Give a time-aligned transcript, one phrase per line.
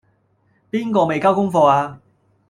[0.71, 1.99] 邊個未交功課呀?